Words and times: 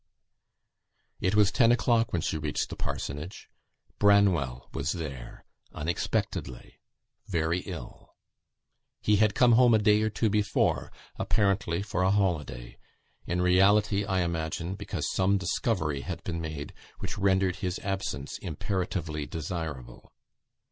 It 1.19 1.35
was 1.35 1.51
ten 1.51 1.71
o'clock 1.71 2.11
when 2.11 2.23
she 2.23 2.35
reached 2.35 2.69
the 2.71 2.75
parsonage. 2.75 3.51
Branwell 3.99 4.67
was 4.73 4.93
there, 4.93 5.45
unexpectedly, 5.73 6.79
very 7.27 7.59
ill. 7.67 8.15
He 8.99 9.17
had 9.17 9.35
come 9.35 9.51
home 9.51 9.75
a 9.75 9.77
day 9.77 10.01
or 10.01 10.09
two 10.09 10.27
before, 10.27 10.91
apparently 11.19 11.83
for 11.83 12.01
a 12.01 12.09
holiday; 12.09 12.79
in 13.27 13.43
reality, 13.43 14.03
I 14.03 14.21
imagine, 14.21 14.73
because 14.73 15.07
some 15.13 15.37
discovery 15.37 16.01
had 16.01 16.23
been 16.23 16.41
made 16.41 16.73
which 16.97 17.19
rendered 17.19 17.57
his 17.57 17.77
absence 17.83 18.39
imperatively 18.39 19.27
desirable. 19.27 20.13